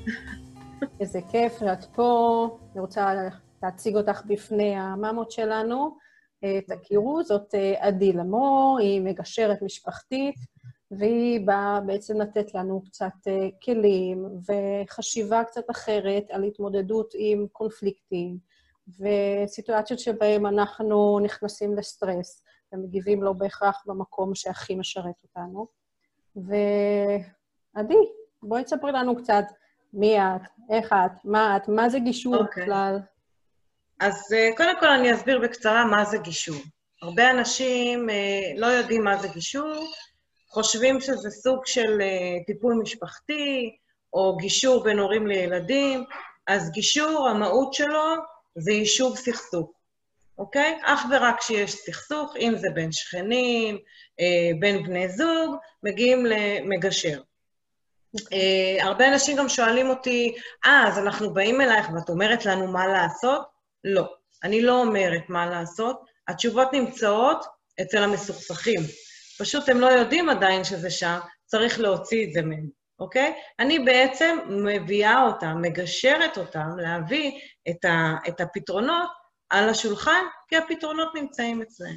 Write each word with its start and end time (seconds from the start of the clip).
איזה 1.01 1.21
כיף 1.31 1.59
שאת 1.59 1.85
פה. 1.85 2.49
אני 2.73 2.81
רוצה 2.81 3.15
להציג 3.63 3.97
אותך 3.97 4.23
בפני 4.27 4.77
הממות 4.77 5.31
שלנו. 5.31 5.97
תכירו, 6.69 7.25
זאת 7.25 7.55
עדי 7.79 8.13
למור, 8.13 8.79
היא 8.81 9.01
מגשרת 9.01 9.63
משפחתית, 9.63 10.35
והיא 10.91 11.47
באה 11.47 11.81
בעצם 11.87 12.21
לתת 12.21 12.55
לנו 12.55 12.83
קצת 12.85 13.13
כלים 13.65 14.27
וחשיבה 14.49 15.45
קצת 15.45 15.71
אחרת 15.71 16.25
על 16.31 16.45
התמודדות 16.45 17.15
עם 17.15 17.47
קונפליקטים 17.53 18.39
וסיטואציות 18.89 20.01
שבהן 20.01 20.47
אנחנו 20.47 21.21
נכנסים 21.23 21.77
לסטרס 21.77 22.43
ומגיבים 22.73 23.23
לא 23.23 23.33
בהכרח 23.33 23.83
במקום 23.87 24.35
שהכי 24.35 24.75
משרת 24.75 25.15
אותנו. 25.23 25.67
ועדי, 27.81 27.95
בואי 28.43 28.65
תספרי 28.65 28.93
לנו 28.93 29.17
קצת 29.17 29.45
מי 29.93 30.19
את, 30.19 30.41
איך 30.71 30.93
את, 30.93 31.25
מה 31.25 31.57
את, 31.57 31.69
מה 31.69 31.89
זה 31.89 31.99
גישור 31.99 32.35
okay. 32.35 32.39
אוקיי. 32.39 32.63
בכלל. 32.63 32.99
אז 34.01 34.35
קודם 34.57 34.81
כל 34.81 34.89
אני 34.89 35.15
אסביר 35.15 35.39
בקצרה 35.39 35.85
מה 35.85 36.05
זה 36.05 36.19
גישור. 36.19 36.63
הרבה 37.03 37.31
אנשים 37.31 38.11
אה, 38.11 38.53
לא 38.57 38.67
יודעים 38.67 39.05
מה 39.05 39.17
זה 39.17 39.29
גישור, 39.29 39.85
חושבים 40.49 41.01
שזה 41.01 41.31
סוג 41.31 41.67
של 41.67 42.01
אה, 42.01 42.45
טיפול 42.47 42.75
משפחתי, 42.83 43.77
או 44.13 44.37
גישור 44.37 44.85
בין 44.85 44.99
הורים 44.99 45.27
לילדים, 45.27 46.05
אז 46.47 46.71
גישור, 46.71 47.29
המהות 47.29 47.75
שלו 47.75 48.15
זה 48.55 48.73
יישוב 48.73 49.17
סכסוך, 49.17 49.71
אוקיי? 50.39 50.79
אך 50.85 51.01
ורק 51.11 51.39
כשיש 51.39 51.75
סכסוך, 51.75 52.35
אם 52.37 52.53
זה 52.57 52.69
בין 52.75 52.93
שכנים, 52.93 53.79
אה, 54.21 54.51
בין 54.61 54.83
בני 54.83 55.09
זוג, 55.09 55.57
מגיעים 55.83 56.27
למגשר. 56.27 57.21
Uh, 58.17 58.85
הרבה 58.85 59.09
אנשים 59.09 59.37
גם 59.37 59.49
שואלים 59.49 59.91
אותי, 59.91 60.35
אה, 60.67 60.85
אז 60.89 60.99
אנחנו 60.99 61.35
באים 61.35 61.61
אלייך 61.61 61.87
ואת 61.95 62.09
אומרת 62.09 62.47
לנו 62.47 62.73
מה 62.73 62.87
לעשות? 62.87 63.43
לא, 63.85 64.15
אני 64.45 64.63
לא 64.63 64.81
אומרת 64.81 65.23
מה 65.29 65.47
לעשות, 65.47 66.01
התשובות 66.29 66.73
נמצאות 66.73 67.45
אצל 67.83 68.03
המסוכסכים. 68.03 68.81
פשוט 69.39 69.69
הם 69.69 69.81
לא 69.81 69.87
יודעים 69.87 70.29
עדיין 70.29 70.65
שזה 70.65 70.91
שם, 70.91 71.19
צריך 71.47 71.81
להוציא 71.81 72.27
את 72.27 72.33
זה 72.33 72.43
מהם, 72.43 72.69
אוקיי? 72.99 73.35
אני 73.59 73.79
בעצם 73.79 74.39
מביאה 74.49 75.23
אותם, 75.27 75.63
מגשרת 75.63 76.39
אותם, 76.39 76.69
להביא 76.77 77.41
את, 77.71 77.85
ה, 77.85 78.15
את 78.29 78.41
הפתרונות 78.41 79.11
על 79.51 79.69
השולחן, 79.69 80.25
כי 80.49 80.57
הפתרונות 80.57 81.15
נמצאים 81.15 81.63
אצלם. 81.63 81.97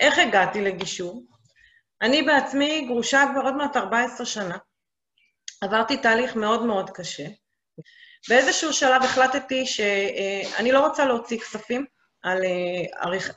איך 0.00 0.18
הגעתי 0.18 0.60
לגישור? 0.60 1.22
אני 2.02 2.22
בעצמי 2.22 2.84
גרושה 2.86 3.24
כבר 3.32 3.42
עוד 3.42 3.56
מעט 3.56 3.76
14 3.76 4.26
שנה. 4.26 4.56
עברתי 5.60 5.96
תהליך 5.96 6.36
מאוד 6.36 6.62
מאוד 6.62 6.90
קשה. 6.90 7.24
באיזשהו 8.28 8.72
שלב 8.72 9.02
החלטתי 9.02 9.66
שאני 9.66 10.72
לא 10.72 10.86
רוצה 10.86 11.04
להוציא 11.04 11.38
כספים 11.38 11.84
על, 12.22 12.38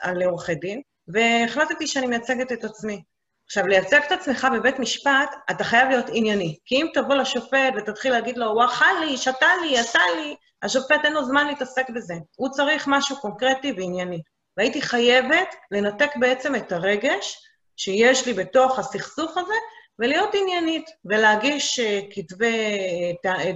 על 0.00 0.22
עורכי 0.22 0.54
דין, 0.54 0.82
והחלטתי 1.08 1.86
שאני 1.86 2.06
מייצגת 2.06 2.52
את 2.52 2.64
עצמי. 2.64 3.02
עכשיו, 3.46 3.66
לייצג 3.66 4.00
את 4.06 4.12
עצמך 4.12 4.46
בבית 4.54 4.78
משפט, 4.78 5.34
אתה 5.50 5.64
חייב 5.64 5.88
להיות 5.88 6.06
ענייני. 6.12 6.58
כי 6.64 6.76
אם 6.76 6.86
תבוא 6.94 7.14
לשופט 7.14 7.72
ותתחיל 7.76 8.12
להגיד 8.12 8.38
לו, 8.38 8.46
הוא 8.46 8.64
אכל 8.64 9.00
לי, 9.00 9.16
שתה 9.16 9.46
לי, 9.62 9.78
עשה 9.78 10.00
לי, 10.16 10.36
השופט 10.62 11.04
אין 11.04 11.12
לו 11.12 11.24
זמן 11.24 11.46
להתעסק 11.46 11.90
בזה. 11.90 12.14
הוא 12.36 12.48
צריך 12.48 12.84
משהו 12.86 13.16
קונקרטי 13.20 13.72
וענייני. 13.72 14.22
והייתי 14.56 14.82
חייבת 14.82 15.54
לנתק 15.70 16.10
בעצם 16.16 16.54
את 16.54 16.72
הרגש 16.72 17.38
שיש 17.76 18.26
לי 18.26 18.32
בתוך 18.32 18.78
הסכסוך 18.78 19.36
הזה, 19.36 19.54
ולהיות 20.00 20.34
עניינית, 20.34 20.90
ולהגיש 21.04 21.80
כתבי 22.10 22.76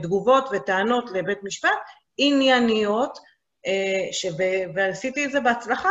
תגובות 0.02 0.48
וטענות 0.52 1.10
לבית 1.10 1.38
משפט 1.42 1.78
ענייניות, 2.18 3.18
שב... 4.12 4.32
ועשיתי 4.74 5.24
את 5.24 5.32
זה 5.32 5.40
בהצלחה. 5.40 5.90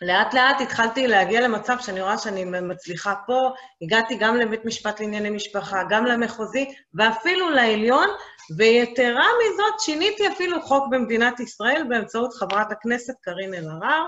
לאט 0.00 0.34
לאט 0.34 0.60
התחלתי 0.60 1.06
להגיע 1.06 1.40
למצב 1.40 1.76
שאני 1.80 2.00
רואה 2.00 2.18
שאני 2.18 2.44
מצליחה 2.44 3.14
פה, 3.26 3.50
הגעתי 3.82 4.16
גם 4.16 4.36
לבית 4.36 4.64
משפט 4.64 5.00
לענייני 5.00 5.30
משפחה, 5.30 5.82
גם 5.90 6.04
למחוזי, 6.04 6.74
ואפילו 6.94 7.50
לעליון, 7.50 8.08
ויתרה 8.56 9.26
מזאת, 9.44 9.80
שיניתי 9.80 10.28
אפילו 10.28 10.62
חוק 10.62 10.84
במדינת 10.90 11.40
ישראל 11.40 11.82
באמצעות 11.88 12.34
חברת 12.34 12.72
הכנסת 12.72 13.14
קארין 13.22 13.54
אלהרר, 13.54 14.06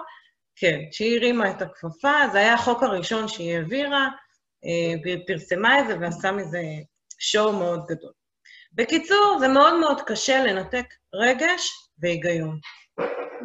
כן, 0.56 0.78
שהיא 0.92 1.18
הרימה 1.18 1.50
את 1.50 1.62
הכפפה, 1.62 2.14
זה 2.32 2.38
היה 2.38 2.54
החוק 2.54 2.82
הראשון 2.82 3.28
שהיא 3.28 3.56
העבירה, 3.56 4.08
והיא 5.02 5.26
פרסמה 5.26 5.80
את 5.80 5.86
זה 5.86 5.98
ועשה 6.00 6.32
מזה 6.32 6.62
שואו 7.18 7.52
מאוד 7.52 7.86
גדול. 7.86 8.12
בקיצור, 8.72 9.36
זה 9.40 9.48
מאוד 9.48 9.80
מאוד 9.80 10.00
קשה 10.00 10.44
לנתק 10.44 10.86
רגש 11.14 11.90
והיגיון. 11.98 12.58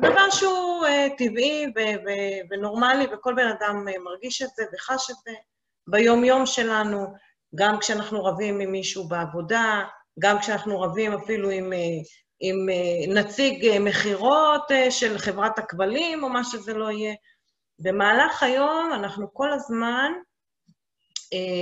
דבר 0.01 0.29
שהוא 0.29 0.85
uh, 0.85 1.17
טבעי 1.17 1.65
ו- 1.75 2.05
ו- 2.05 2.49
ונורמלי, 2.49 3.05
וכל 3.13 3.33
בן 3.33 3.47
אדם 3.47 3.87
uh, 3.87 3.99
מרגיש 4.03 4.41
את 4.41 4.49
זה 4.55 4.63
וחש 4.73 5.09
את 5.09 5.15
זה 5.25 5.31
ביום-יום 5.87 6.45
שלנו, 6.45 7.13
גם 7.55 7.79
כשאנחנו 7.79 8.23
רבים 8.23 8.59
עם 8.59 8.71
מישהו 8.71 9.07
בעבודה, 9.07 9.83
גם 10.19 10.39
כשאנחנו 10.39 10.81
רבים 10.81 11.13
אפילו 11.13 11.49
עם, 11.49 11.73
uh, 11.73 12.07
עם 12.39 12.55
uh, 12.69 13.13
נציג 13.13 13.71
uh, 13.71 13.79
מכירות 13.79 14.71
uh, 14.71 14.91
של 14.91 15.17
חברת 15.17 15.59
הכבלים, 15.59 16.23
או 16.23 16.29
מה 16.29 16.43
שזה 16.43 16.73
לא 16.73 16.91
יהיה. 16.91 17.13
במהלך 17.79 18.43
היום 18.43 18.91
אנחנו 18.93 19.33
כל 19.33 19.51
הזמן 19.51 20.11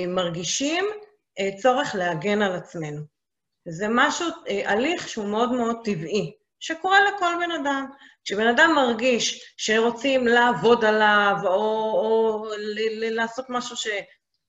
מרגישים 0.07 0.85
uh, 0.85 1.61
צורך 1.61 1.95
להגן 1.95 2.41
על 2.41 2.55
עצמנו. 2.55 3.01
זה 3.67 3.85
משהו, 3.89 4.27
uh, 4.27 4.51
הליך 4.65 5.09
שהוא 5.09 5.27
מאוד 5.27 5.51
מאוד 5.51 5.75
טבעי. 5.83 6.41
שקורה 6.61 6.99
לכל 7.01 7.33
בן 7.39 7.51
אדם. 7.51 7.85
כשבן 8.23 8.47
אדם 8.47 8.71
מרגיש 8.75 9.53
שרוצים 9.57 10.27
לעבוד 10.27 10.85
עליו, 10.85 11.35
או, 11.43 11.51
או 11.51 12.45
ל- 12.57 13.05
ל- 13.05 13.15
לעשות 13.15 13.45
משהו 13.49 13.75
ש... 13.75 13.87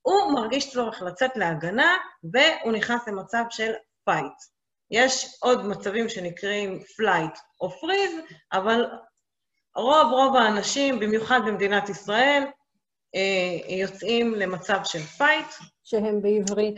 הוא 0.03 0.33
מרגיש 0.33 0.73
צורך 0.73 1.03
לצאת 1.03 1.37
להגנה, 1.37 1.97
והוא 2.33 2.73
נכנס 2.73 3.09
למצב 3.09 3.45
של 3.51 3.73
fight. 4.05 4.33
יש 4.91 5.39
עוד 5.41 5.67
מצבים 5.67 6.09
שנקראים 6.09 6.83
flight 6.97 7.39
או 7.61 7.71
freeze, 7.71 8.13
אבל 8.53 8.87
רוב 9.77 10.13
רוב 10.13 10.37
האנשים, 10.37 11.01
במיוחד 11.01 11.41
במדינת 11.47 11.89
ישראל, 11.89 12.43
יוצאים 13.69 14.35
למצב 14.35 14.81
של 14.85 14.99
fight. 14.99 15.47
שהם 15.85 16.23
בעברית 16.23 16.77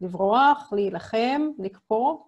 לברוח, 0.00 0.72
להילחם, 0.72 1.48
לקפוא. 1.58 2.18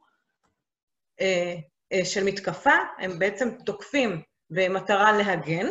של 2.05 2.25
מתקפה, 2.25 2.75
הם 2.99 3.19
בעצם 3.19 3.51
תוקפים 3.67 4.23
במטרה 4.51 5.13
להגן. 5.13 5.67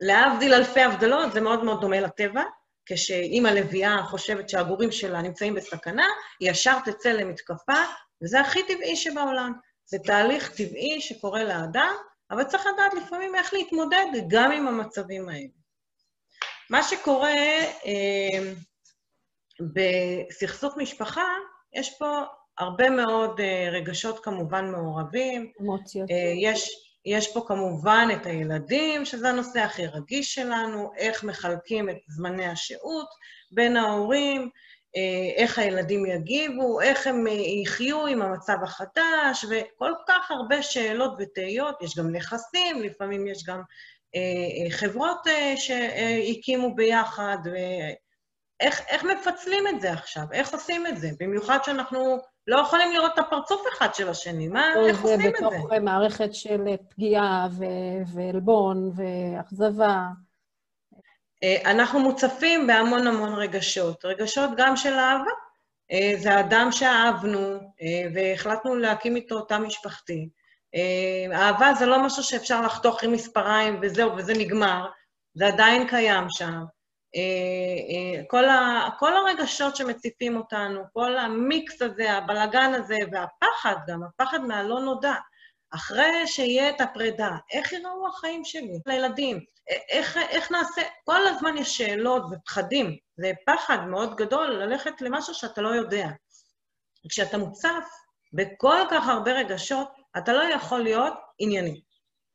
להבדיל 0.00 0.54
אלפי 0.54 0.80
הבדלות, 0.80 1.32
זה 1.32 1.40
מאוד 1.40 1.64
מאוד 1.64 1.80
דומה 1.80 2.00
לטבע, 2.00 2.42
כשאם 2.86 3.46
הלוויה 3.46 4.02
חושבת 4.02 4.48
שהגורים 4.48 4.92
שלה 4.92 5.22
נמצאים 5.22 5.54
בסכנה, 5.54 6.06
היא 6.40 6.50
ישר 6.50 6.78
תצא 6.84 7.08
למתקפה, 7.08 7.82
וזה 8.22 8.40
הכי 8.40 8.62
טבעי 8.62 8.96
שבעולם. 8.96 9.52
זה 9.84 9.98
תהליך 9.98 10.50
טבעי 10.56 11.00
שקורה 11.00 11.44
לאדם, 11.44 11.94
אבל 12.30 12.44
צריך 12.44 12.66
לדעת 12.74 12.94
לפעמים 12.94 13.34
איך 13.34 13.54
להתמודד 13.54 14.06
גם 14.28 14.52
עם 14.52 14.68
המצבים 14.68 15.28
האלה. 15.28 15.48
מה 16.70 16.82
שקורה 16.82 17.30
אה, 17.86 18.52
בסכסוך 19.60 20.76
משפחה, 20.76 21.26
יש 21.72 21.98
פה 21.98 22.22
הרבה 22.58 22.90
מאוד 22.90 23.40
uh, 23.40 23.42
רגשות 23.72 24.24
כמובן 24.24 24.70
מעורבים. 24.70 25.52
אמוציות. 25.60 26.10
Uh, 26.10 26.12
יש, 26.42 26.70
יש 27.04 27.32
פה 27.34 27.44
כמובן 27.46 28.08
את 28.12 28.26
הילדים, 28.26 29.04
שזה 29.04 29.28
הנושא 29.28 29.60
הכי 29.60 29.86
רגיש 29.86 30.34
שלנו, 30.34 30.90
איך 30.96 31.24
מחלקים 31.24 31.90
את 31.90 31.96
זמני 32.08 32.46
השהות 32.46 33.08
בין 33.50 33.76
ההורים, 33.76 34.50
איך 35.36 35.58
הילדים 35.58 36.06
יגיבו, 36.06 36.80
איך 36.80 37.06
הם 37.06 37.26
uh, 37.26 37.30
יחיו 37.30 38.06
עם 38.06 38.22
המצב 38.22 38.56
החדש, 38.62 39.44
וכל 39.44 39.92
כך 40.08 40.30
הרבה 40.30 40.62
שאלות 40.62 41.14
ותהיות. 41.18 41.82
יש 41.82 41.98
גם 41.98 42.12
נכסים, 42.12 42.82
לפעמים 42.82 43.26
יש 43.26 43.44
גם 43.44 43.60
uh, 44.16 44.72
חברות 44.72 45.26
שהקימו 45.56 46.74
ביחד, 46.74 47.38
ו... 47.44 47.56
איך, 48.60 48.82
איך 48.88 49.04
מפצלים 49.04 49.68
את 49.68 49.80
זה 49.80 49.92
עכשיו? 49.92 50.22
איך 50.32 50.52
עושים 50.52 50.86
את 50.86 50.98
זה? 50.98 51.10
במיוחד 51.20 51.58
שאנחנו 51.64 52.18
לא 52.46 52.60
יכולים 52.60 52.92
לראות 52.92 53.10
את 53.14 53.18
הפרצוף 53.18 53.62
אחד 53.72 53.94
של 53.94 54.08
השני. 54.08 54.48
מה, 54.48 54.72
איך 54.86 55.02
עושים 55.02 55.28
את 55.28 55.34
זה? 55.40 55.46
בתוך 55.46 55.72
מערכת 55.82 56.34
של 56.34 56.64
פגיעה 56.88 57.48
ועלבון 58.14 58.90
ואכזבה. 58.96 60.06
אה, 61.42 61.70
אנחנו 61.70 62.00
מוצפים 62.00 62.66
בהמון 62.66 63.06
המון 63.06 63.34
רגשות. 63.34 64.04
רגשות 64.04 64.50
גם 64.56 64.76
של 64.76 64.92
אהבה. 64.92 65.30
אה, 65.92 66.12
זה 66.18 66.40
אדם 66.40 66.68
שאהבנו 66.72 67.60
אה, 67.82 68.08
והחלטנו 68.14 68.76
להקים 68.76 69.16
איתו 69.16 69.40
תא 69.40 69.58
משפחתי. 69.58 70.28
אהבה 71.32 71.74
זה 71.74 71.86
לא 71.86 72.02
משהו 72.02 72.22
שאפשר 72.22 72.62
לחתוך 72.62 73.02
עם 73.02 73.12
מספריים 73.12 73.78
וזהו, 73.82 74.16
וזה 74.16 74.32
נגמר. 74.34 74.86
זה 75.34 75.46
עדיין 75.46 75.88
קיים 75.88 76.24
שם. 76.30 76.64
כל, 78.26 78.44
ה, 78.44 78.88
כל 78.98 79.16
הרגשות 79.16 79.76
שמציפים 79.76 80.36
אותנו, 80.36 80.82
כל 80.92 81.18
המיקס 81.18 81.82
הזה, 81.82 82.12
הבלגן 82.12 82.74
הזה, 82.74 82.96
והפחד 83.12 83.76
גם, 83.86 84.00
הפחד 84.02 84.40
מהלא 84.40 84.80
נודע. 84.80 85.14
אחרי 85.70 86.26
שיהיה 86.26 86.70
את 86.70 86.80
הפרידה, 86.80 87.30
איך 87.52 87.72
ייראו 87.72 88.08
החיים 88.08 88.44
שלי 88.44 88.80
לילדים? 88.86 89.40
איך, 89.88 90.16
איך 90.16 90.50
נעשה? 90.50 90.82
כל 91.04 91.26
הזמן 91.26 91.56
יש 91.58 91.76
שאלות 91.76 92.22
ופחדים. 92.30 92.96
זה 93.16 93.32
פחד 93.46 93.78
מאוד 93.86 94.16
גדול 94.16 94.46
ללכת 94.46 95.00
למשהו 95.00 95.34
שאתה 95.34 95.62
לא 95.62 95.68
יודע. 95.68 96.08
כשאתה 97.08 97.38
מוצף 97.38 97.84
בכל 98.32 98.80
כך 98.90 99.08
הרבה 99.08 99.32
רגשות, 99.32 99.88
אתה 100.18 100.32
לא 100.32 100.42
יכול 100.42 100.80
להיות 100.80 101.14
ענייני. 101.38 101.80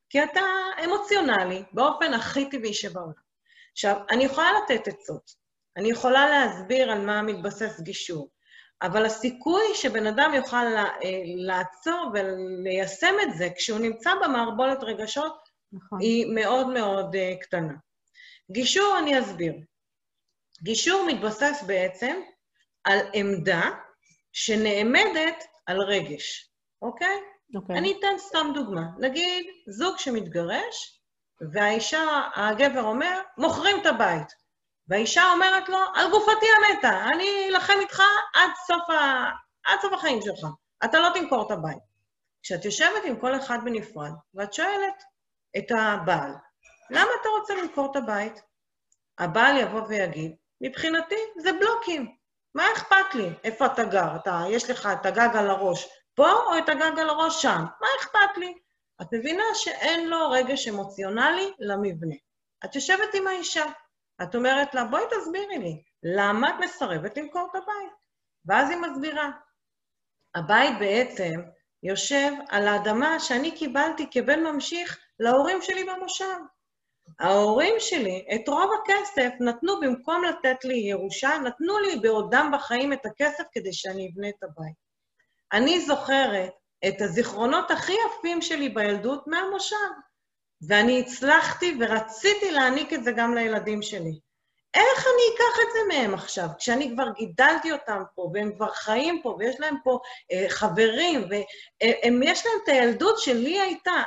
כי 0.10 0.24
אתה 0.24 0.42
אמוציונלי 0.84 1.64
באופן 1.72 2.14
הכי 2.14 2.50
טבעי 2.50 2.74
שבעולם. 2.74 3.24
עכשיו, 3.72 3.96
אני 4.10 4.24
יכולה 4.24 4.50
לתת 4.64 4.88
עצות, 4.88 5.32
אני 5.78 5.92
יכולה 5.92 6.30
להסביר 6.30 6.92
על 6.92 7.06
מה 7.06 7.22
מתבסס 7.22 7.80
גישור, 7.80 8.30
אבל 8.84 9.06
הסיכוי 9.06 9.64
שבן 9.74 10.08
אדם 10.08 10.32
יוכל 10.34 10.66
אה, 10.78 10.92
לעצור 11.36 12.12
וליישם 12.14 13.16
את 13.24 13.38
זה 13.38 13.50
כשהוא 13.58 13.80
נמצא 13.80 14.12
במערבולת 14.24 14.84
רגשות, 14.84 15.44
נכון. 15.74 16.00
היא 16.02 16.26
מאוד 16.36 16.68
מאוד 16.68 17.16
uh, 17.16 17.42
קטנה. 17.42 17.74
גישור, 18.52 18.98
אני 19.00 19.20
אסביר. 19.20 19.54
גישור 20.64 21.06
מתבסס 21.08 21.64
בעצם 21.68 22.22
על 22.84 23.00
עמדה 23.14 23.62
שנעמדת 24.34 25.44
על 25.66 25.82
רגש, 25.82 26.52
אוקיי? 26.82 27.18
אוקיי. 27.56 27.78
אני 27.78 27.94
אתן 28.00 28.18
סתם 28.18 28.48
דוגמה. 28.54 28.82
נגיד, 29.00 29.46
זוג 29.68 29.98
שמתגרש, 29.98 31.02
והאישה, 31.54 32.22
הגבר 32.36 32.82
אומר, 32.82 33.22
מוכרים 33.38 33.82
את 33.82 33.86
הבית. 33.86 34.43
והאישה 34.88 35.32
אומרת 35.32 35.70
לו, 35.70 35.78
על 35.96 36.12
גופתי 36.12 36.46
המתה, 36.58 37.06
אני 37.16 37.48
אלחם 37.50 37.80
איתך 37.80 38.02
עד 38.34 38.50
סוף, 38.68 38.90
ה... 38.90 39.30
עד 39.64 39.80
סוף 39.82 39.94
החיים 39.94 40.22
שלך. 40.22 40.48
אתה 40.86 41.00
לא 41.00 41.10
תמכור 41.14 41.46
את 41.46 41.52
הבית. 41.52 41.94
כשאת 42.44 42.66
יושבת 42.66 43.04
עם 43.06 43.20
כל 43.20 43.36
אחד 43.36 43.58
בנפרד, 43.66 44.12
ואת 44.34 44.54
שואלת 44.54 45.04
את 45.58 45.72
הבעל, 45.72 46.32
למה 46.90 47.10
אתה 47.22 47.30
רוצה 47.30 47.56
למכור 47.56 47.92
את 47.92 47.96
הבית? 47.96 48.42
הבעל 49.18 49.58
יבוא 49.58 49.82
ויגיד, 49.88 50.36
מבחינתי 50.62 51.20
זה 51.38 51.52
בלוקים. 51.54 52.16
מה 52.56 52.64
אכפת 52.74 53.16
לי? 53.16 53.30
איפה 53.44 53.66
אתה 53.66 53.84
גר? 53.84 54.16
אתה, 54.16 54.44
יש 54.50 54.70
לך 54.70 54.90
את 54.94 55.06
הגג 55.06 55.30
על 55.34 55.50
הראש 55.50 55.90
פה 56.16 56.32
או 56.32 56.58
את 56.58 56.70
הגג 56.70 57.00
על 57.00 57.10
הראש 57.10 57.42
שם? 57.42 57.66
מה 57.82 57.88
אכפת 58.00 58.38
לי? 58.38 58.54
את 59.02 59.08
מבינה 59.14 59.44
שאין 59.54 60.10
לו 60.10 60.30
רגש 60.30 60.68
אמוציונלי 60.68 61.54
למבנה. 61.60 62.16
את 62.66 62.76
יושבת 62.76 63.14
עם 63.14 63.28
האישה, 63.28 63.66
את 64.22 64.36
אומרת 64.36 64.74
לה, 64.74 64.86
בואי 64.86 65.04
תסבירי 65.12 65.58
לי, 65.58 65.84
למה 66.04 66.50
את 66.50 66.56
מסרבת 66.60 67.18
למכור 67.18 67.48
את 67.52 67.56
הבית? 67.56 67.94
ואז 68.46 68.70
היא 68.70 68.78
מסבירה. 68.78 69.30
הבית 70.36 70.80
בעצם 70.80 71.42
יושב 71.84 72.32
על 72.50 72.68
האדמה 72.68 73.20
שאני 73.20 73.52
קיבלתי 73.52 74.08
כבן 74.12 74.44
ממשיך 74.44 75.00
להורים 75.20 75.62
שלי 75.62 75.84
במושב. 75.84 76.38
ההורים 77.20 77.76
שלי 77.80 78.26
את 78.36 78.48
רוב 78.48 78.72
הכסף 78.84 79.32
נתנו, 79.40 79.80
במקום 79.80 80.24
לתת 80.24 80.66
לי 80.66 80.76
ירושה, 80.76 81.38
נתנו 81.38 81.80
לי 81.80 81.96
בעודם 81.96 82.52
בחיים 82.54 82.94
את 82.94 83.06
הכסף 83.06 83.44
כדי 83.52 83.74
שאני 83.74 84.12
אבנה 84.14 84.30
את 84.30 84.44
הבית. 84.44 84.76
אני 85.54 85.80
זוכרת 85.80 86.52
את 86.88 87.02
הזיכרונות 87.02 87.72
הכי 87.72 87.94
יפים 87.94 88.42
שלי 88.42 88.70
בילדות 88.70 89.28
מהמושב. 89.28 89.78
ואני 90.68 91.00
הצלחתי 91.00 91.78
ורציתי 91.80 92.52
להעניק 92.52 92.94
את 92.94 93.04
זה 93.04 93.12
גם 93.12 93.34
לילדים 93.34 93.82
שלי. 93.82 94.20
איך 94.74 95.06
אני 95.08 95.36
אקח 95.36 95.60
את 95.62 95.68
זה 95.74 95.80
מהם 95.88 96.14
עכשיו, 96.14 96.48
כשאני 96.58 96.92
כבר 96.94 97.10
גידלתי 97.16 97.72
אותם 97.72 98.04
פה, 98.16 98.32
והם 98.34 98.56
כבר 98.56 98.72
חיים 98.72 99.22
פה, 99.24 99.36
ויש 99.40 99.60
להם 99.60 99.76
פה 99.84 100.00
אה, 100.32 100.46
חברים, 100.50 101.28
ויש 102.22 102.46
להם 102.46 102.56
את 102.64 102.70
הילדות 102.70 103.20
שלי 103.20 103.60
הייתה, 103.60 104.04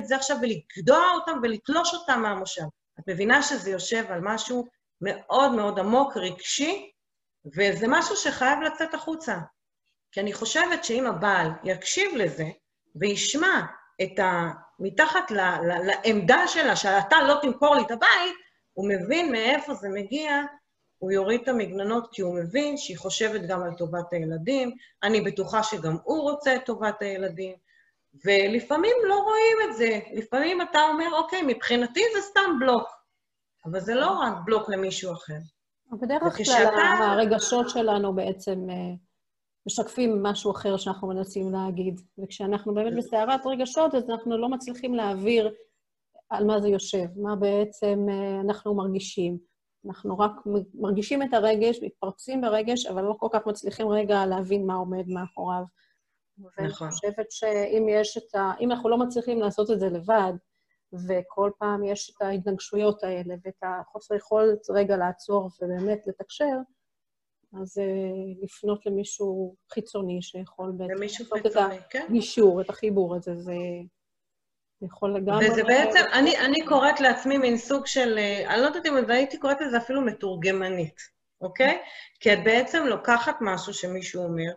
את 0.00 0.06
זה 0.06 0.16
עכשיו 0.16 0.36
ולגדוע 0.42 1.12
אותם 1.14 1.38
ולתלוש 1.42 1.94
אותם 1.94 2.22
מהמושב. 2.22 2.62
את 3.00 3.04
מבינה 3.08 3.42
שזה 3.42 3.70
יושב 3.70 4.04
על 4.08 4.20
משהו 4.22 4.66
מאוד 5.00 5.52
מאוד 5.52 5.78
עמוק, 5.78 6.16
רגשי, 6.16 6.90
וזה 7.56 7.86
משהו 7.88 8.16
שחייב 8.16 8.58
לצאת 8.60 8.94
החוצה. 8.94 9.36
כי 10.12 10.20
אני 10.20 10.32
חושבת 10.32 10.84
שאם 10.84 11.06
הבעל 11.06 11.48
יקשיב 11.64 12.14
לזה 12.16 12.44
וישמע 13.00 13.60
את 14.02 14.18
ה... 14.18 14.48
מתחת 14.78 15.30
ל, 15.30 15.40
ל, 15.40 15.86
לעמדה 15.86 16.48
שלה, 16.48 16.76
שאתה 16.76 17.16
לא 17.22 17.38
תמכור 17.42 17.74
לי 17.74 17.82
את 17.82 17.90
הבית, 17.90 18.34
הוא 18.72 18.88
מבין 18.88 19.32
מאיפה 19.32 19.74
זה 19.74 19.88
מגיע, 19.88 20.42
הוא 20.98 21.12
יוריד 21.12 21.40
את 21.40 21.48
המגננות 21.48 22.08
כי 22.12 22.22
הוא 22.22 22.34
מבין 22.34 22.76
שהיא 22.76 22.98
חושבת 22.98 23.40
גם 23.40 23.62
על 23.62 23.74
טובת 23.74 24.12
הילדים, 24.12 24.70
אני 25.02 25.20
בטוחה 25.20 25.62
שגם 25.62 25.96
הוא 26.04 26.30
רוצה 26.30 26.56
את 26.56 26.64
טובת 26.66 27.02
הילדים, 27.02 27.54
ולפעמים 28.24 28.96
לא 29.08 29.14
רואים 29.14 29.70
את 29.70 29.76
זה. 29.76 30.00
לפעמים 30.12 30.62
אתה 30.62 30.78
אומר, 30.88 31.08
אוקיי, 31.12 31.42
מבחינתי 31.46 32.02
זה 32.14 32.20
סתם 32.22 32.58
בלוק, 32.60 32.88
אבל 33.64 33.80
זה 33.80 33.94
לא 33.94 34.10
רק 34.10 34.32
בלוק 34.44 34.68
למישהו 34.68 35.12
אחר. 35.12 35.38
בדרך 35.92 36.36
כלל 36.36 36.74
הרגשות 37.00 37.70
שלנו 37.70 38.14
בעצם 38.14 38.70
אה, 38.70 38.94
משקפים 39.68 40.22
משהו 40.22 40.50
אחר 40.50 40.76
שאנחנו 40.76 41.08
מנסים 41.08 41.52
להגיד. 41.52 42.00
וכשאנחנו 42.18 42.74
באמת 42.74 42.92
בסערת 42.96 43.46
רגשות, 43.46 43.94
אז 43.94 44.10
אנחנו 44.10 44.38
לא 44.38 44.48
מצליחים 44.48 44.94
להעביר 44.94 45.54
על 46.30 46.44
מה 46.44 46.60
זה 46.60 46.68
יושב, 46.68 47.06
מה 47.16 47.36
בעצם 47.36 48.06
אה, 48.10 48.40
אנחנו 48.40 48.74
מרגישים. 48.74 49.38
אנחנו 49.86 50.18
רק 50.18 50.32
מרגישים 50.74 51.22
את 51.22 51.34
הרגש, 51.34 51.78
מתפרצים 51.82 52.40
ברגש, 52.40 52.86
אבל 52.86 53.02
לא 53.02 53.14
כל 53.18 53.28
כך 53.32 53.46
מצליחים 53.46 53.88
רגע 53.88 54.26
להבין 54.26 54.66
מה 54.66 54.74
עומד 54.74 55.08
מאחוריו. 55.08 55.62
נכון. 56.38 56.50
ואני 56.58 56.72
חושבת 56.72 57.26
שאם 57.30 57.86
יש 57.90 58.16
את 58.16 58.34
ה... 58.34 58.52
אם 58.60 58.70
אנחנו 58.70 58.88
לא 58.88 58.98
מצליחים 58.98 59.40
לעשות 59.40 59.70
את 59.70 59.80
זה 59.80 59.88
לבד, 59.88 60.32
וכל 61.08 61.50
פעם 61.58 61.84
יש 61.84 62.10
את 62.10 62.22
ההתנגשויות 62.22 63.04
האלה 63.04 63.34
ואת 63.44 63.62
החוסר 63.62 64.14
יכולת 64.14 64.70
רגע 64.70 64.96
לעצור 64.96 65.50
ובאמת 65.62 66.06
לתקשר, 66.06 66.56
אז 67.52 67.78
uh, 67.78 68.44
לפנות 68.44 68.86
למישהו 68.86 69.54
חיצוני 69.72 70.22
שיכול 70.22 70.72
בעצם... 70.76 70.92
למישהו 70.92 71.24
חיצוני, 71.24 71.76
כן. 71.90 72.02
את 72.04 72.10
הגישור, 72.10 72.60
את 72.60 72.70
החיבור 72.70 73.16
הזה, 73.16 73.34
זה 73.34 73.54
יכול 74.82 75.16
לגמרי... 75.16 75.50
וזה 75.50 75.64
בעצם, 75.64 76.00
אני, 76.12 76.38
אני 76.38 76.66
קוראת 76.66 77.00
לעצמי 77.00 77.38
מין 77.38 77.56
סוג 77.56 77.86
של, 77.86 78.18
אה, 78.18 78.54
אני 78.54 78.60
לא 78.62 78.66
יודעת 78.66 78.86
אם 78.86 79.10
הייתי 79.10 79.38
קוראת 79.38 79.60
לזה 79.60 79.76
אפילו 79.76 80.00
מתורגמנית, 80.00 81.00
אוקיי? 81.40 81.78
כי 82.20 82.32
את 82.32 82.38
בעצם 82.44 82.86
לוקחת 82.86 83.36
משהו 83.40 83.74
שמישהו 83.74 84.22
אומר, 84.22 84.52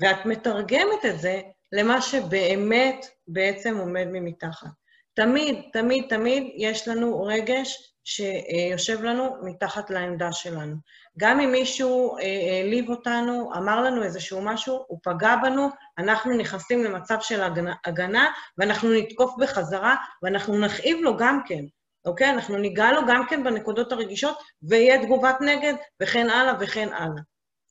ואת 0.00 0.26
מתרגמת 0.26 1.04
את 1.08 1.20
זה 1.20 1.40
למה 1.72 2.02
שבאמת 2.02 3.06
בעצם 3.28 3.76
עומד 3.76 4.06
ממתחת. 4.12 4.68
תמיד, 5.14 5.60
תמיד, 5.72 6.04
תמיד 6.08 6.52
יש 6.56 6.88
לנו 6.88 7.22
רגש 7.22 7.94
שיושב 8.04 9.02
לנו 9.02 9.36
מתחת 9.42 9.90
לעמדה 9.90 10.32
שלנו. 10.32 10.76
גם 11.20 11.40
אם 11.40 11.52
מישהו 11.52 12.16
העליב 12.18 12.90
אה, 12.90 12.96
אותנו, 12.96 13.54
אמר 13.56 13.82
לנו 13.82 14.02
איזשהו 14.02 14.42
משהו, 14.42 14.84
הוא 14.88 14.98
פגע 15.02 15.36
בנו, 15.36 15.68
אנחנו 15.98 16.36
נכנסים 16.36 16.84
למצב 16.84 17.16
של 17.20 17.42
הגנה, 17.42 17.74
הגנה 17.84 18.30
ואנחנו 18.58 18.94
נתקוף 18.94 19.34
בחזרה, 19.38 19.96
ואנחנו 20.22 20.58
נכאיב 20.58 20.98
לו 21.00 21.16
גם 21.16 21.40
כן, 21.46 21.64
אוקיי? 22.06 22.30
אנחנו 22.30 22.58
ניגע 22.58 22.92
לו 22.92 23.00
גם 23.08 23.26
כן 23.28 23.44
בנקודות 23.44 23.92
הרגישות, 23.92 24.38
ויהיה 24.62 25.02
תגובת 25.02 25.36
נגד, 25.40 25.74
וכן 26.02 26.30
הלאה 26.30 26.54
וכן 26.60 26.88
הלאה. 26.92 27.22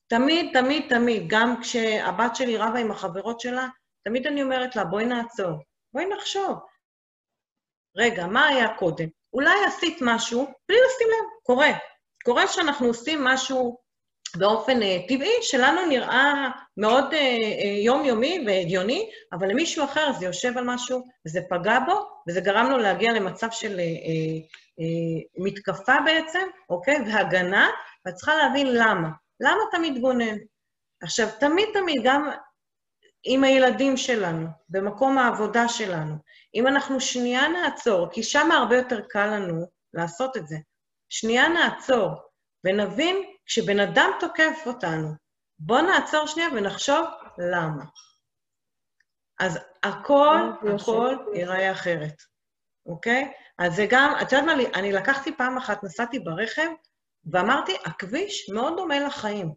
תמיד, 0.07 0.59
תמיד, 0.59 0.85
תמיד, 0.89 1.23
גם 1.27 1.61
כשהבת 1.61 2.35
שלי 2.35 2.57
רבה 2.57 2.79
עם 2.79 2.91
החברות 2.91 3.39
שלה, 3.39 3.67
תמיד 4.03 4.27
אני 4.27 4.43
אומרת 4.43 4.75
לה, 4.75 4.83
בואי 4.83 5.05
נעצור, 5.05 5.63
בואי 5.93 6.05
נחשוב. 6.05 6.59
רגע, 7.97 8.27
מה 8.27 8.47
היה 8.47 8.77
קודם? 8.77 9.07
אולי 9.33 9.65
עשית 9.67 9.97
משהו 10.01 10.47
בלי 10.69 10.77
לשים 10.77 11.07
לב, 11.07 11.25
קורה. 11.43 11.71
קורה 12.27 12.47
שאנחנו 12.47 12.87
עושים 12.87 13.23
משהו 13.23 13.77
באופן 14.37 14.79
uh, 14.81 15.07
טבעי, 15.07 15.31
שלנו 15.41 15.85
נראה 15.85 16.49
מאוד 16.77 17.03
uh, 17.03 17.15
uh, 17.15 17.65
יומיומי 17.85 18.43
והגיוני, 18.47 19.09
אבל 19.33 19.47
למישהו 19.47 19.85
אחר 19.85 20.11
זה 20.19 20.25
יושב 20.25 20.57
על 20.57 20.63
משהו, 20.63 21.03
וזה 21.25 21.39
פגע 21.49 21.79
בו, 21.79 22.09
וזה 22.27 22.41
גרם 22.41 22.69
לו 22.69 22.77
להגיע 22.77 23.13
למצב 23.13 23.47
של 23.51 23.79
מתקפה 25.37 25.95
בעצם, 26.05 26.47
אוקיי? 26.69 26.97
והגנה, 27.07 27.69
ואת 28.05 28.13
צריכה 28.13 28.35
להבין 28.35 28.67
למה. 28.73 29.09
למה 29.39 29.59
אתה 29.69 29.79
מתגונן? 29.79 30.37
עכשיו, 31.03 31.27
תמיד 31.39 31.69
תמיד, 31.73 32.01
גם 32.03 32.29
עם 33.23 33.43
הילדים 33.43 33.97
שלנו, 33.97 34.47
במקום 34.69 35.17
העבודה 35.17 35.67
שלנו, 35.67 36.15
אם 36.55 36.67
אנחנו 36.67 36.99
שנייה 36.99 37.47
נעצור, 37.47 38.07
כי 38.11 38.23
שם 38.23 38.51
הרבה 38.51 38.77
יותר 38.77 39.01
קל 39.09 39.25
לנו 39.27 39.65
לעשות 39.93 40.37
את 40.37 40.47
זה, 40.47 40.57
שנייה 41.09 41.47
נעצור 41.47 42.09
ונבין 42.63 43.23
כשבן 43.45 43.79
אדם 43.79 44.11
תוקף 44.19 44.63
אותנו, 44.65 45.09
בואו 45.59 45.81
נעצור 45.81 46.27
שנייה 46.27 46.49
ונחשוב 46.55 47.05
למה. 47.37 47.83
אז 49.39 49.59
הכל, 49.83 50.37
הכל 50.75 51.15
ייראה 51.33 51.71
אחרת, 51.71 52.15
אוקיי? 52.85 53.31
אז 53.59 53.75
זה 53.75 53.85
גם, 53.89 54.13
את 54.21 54.31
יודעת 54.31 54.45
מה, 54.45 54.53
אני 54.53 54.91
לקחתי 54.91 55.37
פעם 55.37 55.57
אחת, 55.57 55.83
נסעתי 55.83 56.19
ברכב, 56.19 56.67
ואמרתי, 57.31 57.75
הכביש 57.85 58.49
מאוד 58.49 58.73
דומה 58.77 58.99
לחיים. 58.99 59.53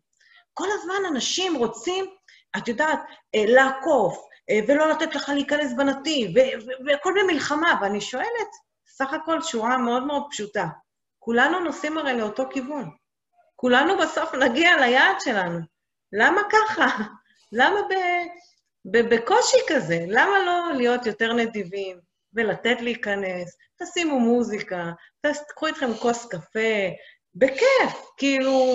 כל 0.54 0.66
הזמן 0.73 1.09
אנשים 1.11 1.57
רוצים, 1.57 2.04
את 2.57 2.69
יודעת, 2.69 3.00
אה, 3.35 3.45
לעקוף, 3.47 4.26
אה, 4.50 4.61
ולא 4.69 4.90
לתת 4.90 5.14
לך 5.14 5.28
להיכנס 5.28 5.73
בנתיב, 5.76 6.30
והכל 6.87 7.14
במלחמה. 7.23 7.78
ואני 7.83 8.00
שואלת, 8.00 8.50
סך 8.87 9.12
הכל 9.12 9.42
שורה 9.42 9.78
מאוד 9.78 10.07
מאוד 10.07 10.23
פשוטה. 10.30 10.66
כולנו 11.23 11.61
נוסעים 11.61 11.99
הרי 11.99 12.19
לאותו 12.19 12.49
כיוון. 12.50 12.91
כולנו 13.57 13.99
בסוף 13.99 14.35
נגיע 14.35 14.77
ליעד 14.81 15.17
שלנו. 15.21 15.59
למה 16.12 16.41
ככה? 16.53 16.87
למה 17.59 17.81
ב, 17.91 17.95
ב, 18.85 19.15
בקושי 19.15 19.57
כזה? 19.69 20.05
למה 20.09 20.39
לא 20.47 20.77
להיות 20.77 21.07
יותר 21.07 21.33
נדיבים 21.33 22.00
ולתת 22.35 22.81
להיכנס? 22.81 23.57
תשימו 23.83 24.21
מוזיקה, 24.21 24.91
תקחו 25.21 25.67
איתכם 25.67 25.95
כוס 25.95 26.27
קפה, 26.27 26.89
בכיף, 27.35 28.05
כאילו, 28.17 28.75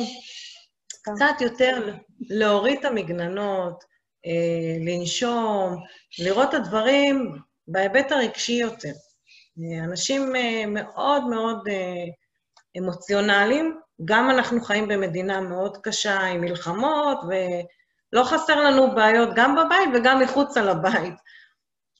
קצת 1.01 1.41
יותר 1.41 1.93
להוריד 2.19 2.79
את 2.79 2.85
המגננות, 2.85 3.83
אה, 4.25 4.77
לנשום, 4.85 5.83
לראות 6.19 6.49
את 6.49 6.53
הדברים 6.53 7.31
בהיבט 7.67 8.11
הרגשי 8.11 8.51
יותר. 8.51 8.93
אה, 9.59 9.83
אנשים 9.83 10.35
אה, 10.35 10.65
מאוד 10.67 11.23
מאוד 11.23 11.67
אמוציונליים, 12.77 13.79
גם 14.05 14.29
אנחנו 14.29 14.61
חיים 14.61 14.87
במדינה 14.87 15.41
מאוד 15.41 15.77
קשה 15.77 16.19
עם 16.19 16.41
מלחמות, 16.41 17.17
ולא 17.27 18.23
חסר 18.23 18.63
לנו 18.63 18.95
בעיות 18.95 19.29
גם 19.35 19.55
בבית 19.55 19.89
וגם 19.93 20.19
מחוצה 20.19 20.61
לבית. 20.61 21.13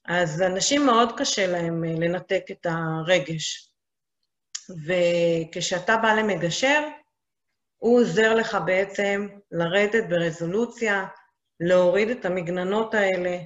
אז 0.07 0.41
אנשים 0.41 0.85
מאוד 0.85 1.19
קשה 1.19 1.47
להם 1.47 1.83
לנתק 1.83 2.43
את 2.51 2.65
הרגש. 2.69 3.71
וכשאתה 4.85 5.97
בא 5.97 6.13
למגשר, 6.13 6.87
הוא 7.77 7.99
עוזר 7.99 8.33
לך 8.33 8.57
בעצם 8.65 9.27
לרדת 9.51 10.09
ברזולוציה, 10.09 11.05
להוריד 11.59 12.09
את 12.09 12.25
המגננות 12.25 12.93
האלה. 12.93 13.37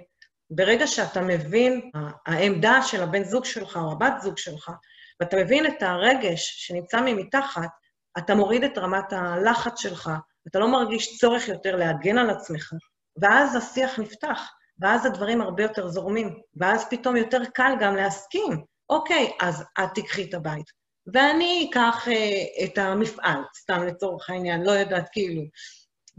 ברגע 0.49 0.87
שאתה 0.87 1.21
מבין, 1.21 1.91
העמדה 2.25 2.81
של 2.81 3.03
הבן 3.03 3.23
זוג 3.23 3.45
שלך 3.45 3.77
או 3.77 3.91
הבת 3.91 4.13
זוג 4.21 4.37
שלך, 4.37 4.71
ואתה 5.19 5.37
מבין 5.37 5.65
את 5.67 5.83
הרגש 5.83 6.67
שנמצא 6.67 7.01
ממתחת, 7.01 7.69
אתה 8.17 8.35
מוריד 8.35 8.63
את 8.63 8.77
רמת 8.77 9.13
הלחץ 9.13 9.79
שלך, 9.79 10.11
אתה 10.47 10.59
לא 10.59 10.71
מרגיש 10.71 11.17
צורך 11.17 11.47
יותר 11.47 11.75
להגן 11.75 12.17
על 12.17 12.29
עצמך, 12.29 12.73
ואז 13.21 13.55
השיח 13.55 13.99
נפתח, 13.99 14.51
ואז 14.79 15.05
הדברים 15.05 15.41
הרבה 15.41 15.63
יותר 15.63 15.87
זורמים, 15.87 16.39
ואז 16.55 16.89
פתאום 16.89 17.15
יותר 17.15 17.45
קל 17.53 17.73
גם 17.79 17.95
להסכים. 17.95 18.63
אוקיי, 18.89 19.31
אז 19.41 19.63
את 19.79 19.89
תיקחי 19.93 20.23
את 20.23 20.33
הבית. 20.33 20.65
ואני 21.13 21.67
אקח 21.69 22.07
uh, 22.07 22.63
את 22.63 22.77
המפעל, 22.77 23.41
סתם 23.57 23.83
לצורך 23.83 24.29
העניין, 24.29 24.61
לא 24.63 24.71
יודעת, 24.71 25.09
כאילו. 25.11 25.41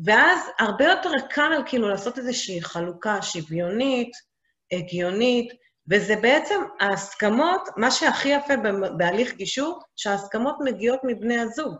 ואז 0.04 0.38
הרבה 0.58 0.84
יותר 0.84 1.10
קל 1.30 1.62
כאילו 1.66 1.88
לעשות 1.88 2.18
איזושהי 2.18 2.62
חלוקה 2.62 3.22
שוויונית, 3.22 4.10
הגיונית, 4.72 5.52
וזה 5.90 6.16
בעצם 6.16 6.60
ההסכמות, 6.80 7.68
מה 7.76 7.90
שהכי 7.90 8.28
יפה 8.28 8.54
בהליך 8.96 9.34
גישור, 9.34 9.80
שההסכמות 9.96 10.56
מגיעות 10.64 11.00
מבני 11.04 11.38
הזוג. 11.40 11.74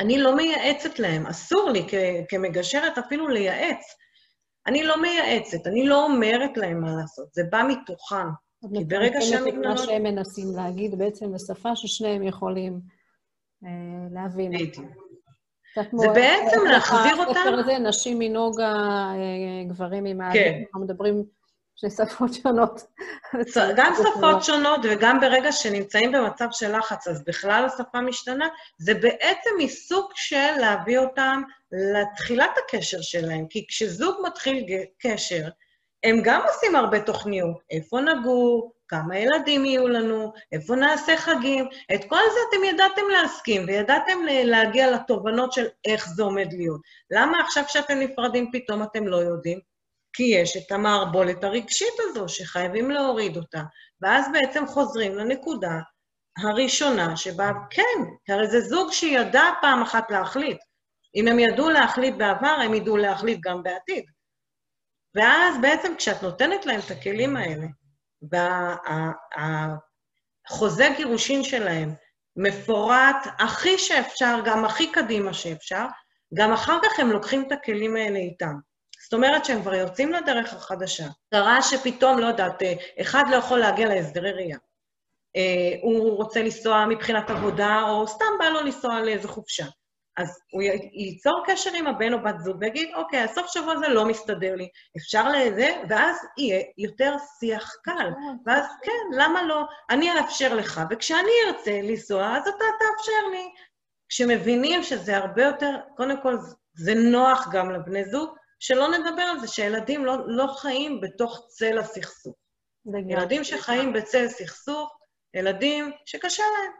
אני 0.00 0.18
לא 0.18 0.36
מייעצת 0.36 0.98
להם, 0.98 1.26
אסור 1.26 1.70
לי 1.70 1.86
כמגשרת 2.28 2.98
אפילו 2.98 3.28
לייעץ. 3.28 3.84
אני 4.66 4.82
לא 4.82 5.02
מייעצת, 5.02 5.66
אני 5.66 5.86
לא 5.86 6.04
אומרת 6.04 6.56
להם 6.56 6.80
מה 6.80 6.90
לעשות, 7.00 7.34
זה 7.34 7.42
בא 7.50 7.62
מתוכם. 7.68 8.26
כי 8.78 8.84
ברגע 8.84 9.20
שהם... 9.20 9.48
את 9.48 9.54
מה 9.54 9.78
שהם 9.78 10.02
מנסים 10.02 10.46
להגיד 10.56 10.98
בעצם 10.98 11.32
בשפה 11.32 11.76
ששניהם 11.76 12.22
יכולים 12.22 12.80
אה, 13.64 13.70
להבין. 14.10 14.52
בדיוק. 14.52 14.86
זה 15.96 16.06
בעצם 16.14 16.60
להחזיר 16.70 17.16
אותם... 17.16 17.30
הספר 17.30 17.58
הזה, 17.58 17.78
נשים 17.78 18.18
מנוגה, 18.18 18.74
אה, 19.14 19.68
גברים 19.68 20.04
עם 20.04 20.20
האדם, 20.20 20.34
כן. 20.34 20.62
אנחנו 20.66 20.80
מדברים 20.80 21.24
שני 21.76 21.90
שפות 21.90 22.34
שונות. 22.34 22.80
גם 23.76 23.92
שפות 23.94 24.44
שונות, 24.44 24.80
וגם 24.84 25.20
ברגע 25.20 25.52
שנמצאים 25.52 26.12
במצב 26.12 26.46
של 26.50 26.78
לחץ, 26.78 27.08
אז 27.08 27.24
בכלל 27.24 27.64
השפה 27.64 28.00
משתנה, 28.00 28.48
זה 28.78 28.94
בעצם 28.94 29.50
עיסוק 29.58 30.12
של 30.14 30.52
להביא 30.60 30.98
אותם 30.98 31.42
לתחילת 31.72 32.50
הקשר 32.64 33.00
שלהם, 33.00 33.46
כי 33.50 33.66
כשזוג 33.68 34.16
מתחיל 34.26 34.64
קשר, 34.98 35.48
הם 36.04 36.20
גם 36.24 36.40
עושים 36.46 36.76
הרבה 36.76 37.00
תוכניות. 37.00 37.56
איפה 37.70 38.00
נגור, 38.00 38.72
כמה 38.88 39.18
ילדים 39.18 39.64
יהיו 39.64 39.88
לנו, 39.88 40.32
איפה 40.52 40.76
נעשה 40.76 41.16
חגים. 41.16 41.68
את 41.94 42.04
כל 42.08 42.20
זה 42.34 42.40
אתם 42.48 42.64
ידעתם 42.64 43.02
להסכים, 43.12 43.64
וידעתם 43.66 44.18
להגיע 44.26 44.90
לתובנות 44.90 45.52
של 45.52 45.66
איך 45.84 46.08
זה 46.08 46.22
עומד 46.22 46.52
להיות. 46.52 46.80
למה 47.10 47.40
עכשיו 47.40 47.64
כשאתם 47.66 47.98
נפרדים 47.98 48.50
פתאום 48.52 48.82
אתם 48.82 49.06
לא 49.06 49.16
יודעים? 49.16 49.73
כי 50.14 50.22
יש 50.22 50.56
את 50.56 50.72
המערבולת 50.72 51.44
הרגשית 51.44 51.94
הזו 51.98 52.28
שחייבים 52.28 52.90
להוריד 52.90 53.36
אותה. 53.36 53.62
ואז 54.00 54.26
בעצם 54.32 54.66
חוזרים 54.66 55.14
לנקודה 55.14 55.80
הראשונה 56.38 57.16
שבה, 57.16 57.52
כן, 57.70 58.32
הרי 58.34 58.46
זה 58.46 58.60
זוג 58.60 58.92
שידע 58.92 59.44
פעם 59.60 59.82
אחת 59.82 60.10
להחליט. 60.10 60.58
אם 61.14 61.28
הם 61.28 61.38
ידעו 61.38 61.70
להחליט 61.70 62.14
בעבר, 62.14 62.56
הם 62.64 62.74
ידעו 62.74 62.96
להחליט 62.96 63.40
גם 63.42 63.62
בעתיד. 63.62 64.04
ואז 65.14 65.60
בעצם 65.60 65.94
כשאת 65.96 66.22
נותנת 66.22 66.66
להם 66.66 66.80
את 66.86 66.90
הכלים 66.90 67.36
האלה, 67.36 67.66
והחוזה 70.50 70.88
גירושין 70.96 71.42
שלהם 71.42 71.94
מפורט 72.36 73.26
הכי 73.38 73.78
שאפשר, 73.78 74.40
גם 74.44 74.64
הכי 74.64 74.92
קדימה 74.92 75.34
שאפשר, 75.34 75.86
גם 76.34 76.52
אחר 76.52 76.78
כך 76.82 77.00
הם 77.00 77.10
לוקחים 77.10 77.44
את 77.46 77.52
הכלים 77.52 77.96
האלה 77.96 78.18
איתם. 78.18 78.54
זאת 79.14 79.18
אומרת 79.18 79.44
שהם 79.44 79.62
כבר 79.62 79.74
יוצאים 79.74 80.12
לדרך 80.12 80.52
החדשה. 80.52 81.04
קרה 81.30 81.62
שפתאום, 81.62 82.18
לא 82.18 82.26
יודעת, 82.26 82.62
אחד 83.00 83.24
לא 83.30 83.36
יכול 83.36 83.58
להגיע 83.58 83.88
להסדרי 83.88 84.32
ראייה. 84.32 84.58
אה, 85.36 85.42
הוא 85.82 86.16
רוצה 86.16 86.42
לנסוע 86.42 86.86
מבחינת 86.86 87.30
עבודה, 87.30 87.82
או 87.82 88.06
סתם 88.06 88.24
בא 88.38 88.48
לו 88.48 88.60
לנסוע 88.60 89.00
לאיזו 89.00 89.28
חופשה. 89.28 89.64
אז 90.16 90.38
הוא 90.52 90.62
ייצור 90.92 91.42
קשר 91.46 91.70
עם 91.74 91.86
הבן 91.86 92.12
או 92.12 92.22
בת 92.22 92.40
זוג 92.40 92.56
ויגיד, 92.60 92.88
אוקיי, 92.94 93.20
הסוף 93.20 93.46
שבוע 93.46 93.72
הזה 93.72 93.88
לא 93.88 94.04
מסתדר 94.04 94.54
לי, 94.54 94.68
אפשר 94.96 95.28
לזה, 95.28 95.68
ואז 95.88 96.16
יהיה 96.38 96.62
יותר 96.78 97.14
שיח 97.40 97.72
קל. 97.82 98.10
ואז 98.46 98.64
כן, 98.82 99.18
למה 99.18 99.42
לא? 99.42 99.62
אני 99.90 100.18
אאפשר 100.18 100.54
לך, 100.54 100.80
וכשאני 100.90 101.32
ארצה 101.46 101.80
לנסוע, 101.82 102.36
אז 102.36 102.42
אתה 102.42 102.64
תאפשר 102.78 103.28
לי. 103.30 103.48
כשמבינים 104.08 104.82
שזה 104.82 105.16
הרבה 105.16 105.44
יותר, 105.44 105.76
קודם 105.96 106.22
כל, 106.22 106.36
זה 106.74 106.94
נוח 106.94 107.48
גם 107.52 107.70
לבני 107.70 108.04
זוג, 108.04 108.36
שלא 108.64 108.88
נדבר 108.88 109.22
על 109.22 109.40
זה, 109.40 109.48
שילדים 109.48 110.04
לא, 110.04 110.16
לא 110.26 110.46
חיים 110.46 111.00
בתוך 111.00 111.46
צל 111.48 111.78
הסכסוך. 111.78 112.36
ילדים 113.08 113.44
שחיים 113.44 113.92
בצל 113.92 114.28
סכסוך, 114.28 114.98
ילדים 115.34 115.90
שקשה 116.06 116.42
להם. 116.42 116.72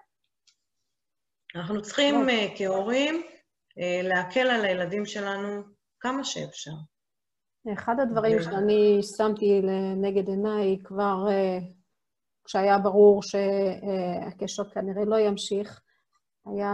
אנחנו 1.54 1.82
צריכים 1.82 2.28
uh, 2.28 2.32
כהורים 2.58 3.22
uh, 3.22 3.22
להקל 4.02 4.50
על 4.50 4.64
הילדים 4.64 5.06
שלנו 5.06 5.62
כמה 6.00 6.24
שאפשר. 6.24 6.70
אחד 7.72 7.94
הדברים 8.02 8.42
שאני 8.42 9.00
שמתי 9.16 9.60
לנגד 9.62 10.28
עיניי 10.28 10.78
כבר 10.84 11.26
uh, 11.28 11.64
כשהיה 12.44 12.78
ברור 12.78 13.22
שהקשר 13.22 14.70
כנראה 14.70 15.04
לא 15.04 15.18
ימשיך, 15.18 15.80
היה 16.46 16.72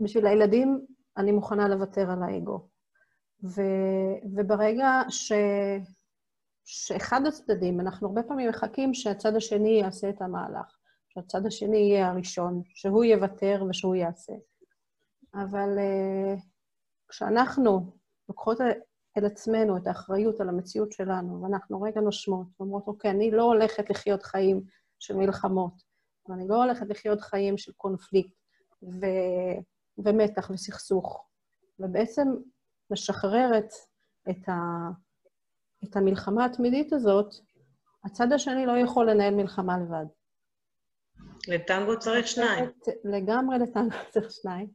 שבשביל 0.00 0.26
הילדים 0.26 0.86
אני 1.16 1.32
מוכנה 1.32 1.68
לוותר 1.68 2.10
על 2.10 2.22
האגו. 2.22 2.70
ו, 3.44 3.60
וברגע 4.36 5.02
ש, 5.08 5.32
שאחד 6.64 7.20
הצדדים, 7.26 7.80
אנחנו 7.80 8.08
הרבה 8.08 8.22
פעמים 8.22 8.48
מחכים 8.48 8.94
שהצד 8.94 9.36
השני 9.36 9.70
יעשה 9.70 10.08
את 10.08 10.22
המהלך. 10.22 10.80
שהצד 11.14 11.46
השני 11.46 11.76
יהיה 11.76 12.08
הראשון, 12.08 12.62
שהוא 12.74 13.04
יוותר 13.04 13.64
ושהוא 13.70 13.94
יעשה. 13.94 14.32
אבל 15.34 15.78
uh, 15.78 16.40
כשאנחנו 17.08 17.92
לוקחות 18.28 18.60
אל 19.18 19.24
עצמנו 19.24 19.76
את 19.76 19.86
האחריות 19.86 20.40
על 20.40 20.48
המציאות 20.48 20.92
שלנו, 20.92 21.42
ואנחנו 21.42 21.82
רגע 21.82 22.00
נושמות 22.00 22.46
ואומרות, 22.60 22.86
אוקיי, 22.86 23.10
אני 23.10 23.30
לא 23.30 23.42
הולכת 23.42 23.90
לחיות 23.90 24.22
חיים 24.22 24.62
של 24.98 25.16
מלחמות, 25.16 25.72
ואני 26.28 26.48
לא 26.48 26.64
הולכת 26.64 26.86
לחיות 26.88 27.20
חיים 27.20 27.58
של 27.58 27.72
קונפליקט 27.72 28.34
ו... 28.82 29.06
ומתח 29.98 30.50
וסכסוך, 30.50 31.26
ובעצם 31.78 32.28
משחררת 32.90 33.72
את, 34.30 34.48
ה... 34.48 34.88
את 35.84 35.96
המלחמה 35.96 36.44
התמידית 36.44 36.92
הזאת, 36.92 37.34
הצד 38.04 38.32
השני 38.32 38.66
לא 38.66 38.78
יכול 38.78 39.10
לנהל 39.10 39.34
מלחמה 39.34 39.78
לבד. 39.78 40.06
לטנגו 41.48 41.98
צריך 41.98 42.26
שניים. 42.26 42.64
לגמרי 43.04 43.58
לטנגו 43.58 43.96
צריך 44.12 44.30
שניים. 44.30 44.70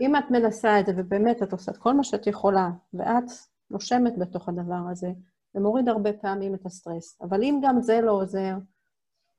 ואם 0.00 0.16
את 0.16 0.30
מנסה 0.30 0.80
את 0.80 0.86
זה, 0.86 0.92
ובאמת 0.96 1.42
את 1.42 1.52
עושה 1.52 1.72
את 1.72 1.76
כל 1.76 1.92
מה 1.92 2.04
שאת 2.04 2.26
יכולה, 2.26 2.68
ואת 2.94 3.24
נושמת 3.70 4.18
בתוך 4.18 4.48
הדבר 4.48 4.90
הזה, 4.90 5.08
זה 5.54 5.60
מוריד 5.60 5.88
הרבה 5.88 6.12
פעמים 6.12 6.54
את 6.54 6.66
הסטרס. 6.66 7.18
אבל 7.22 7.42
אם 7.42 7.60
גם 7.62 7.80
זה 7.80 8.00
לא 8.00 8.12
עוזר, 8.12 8.54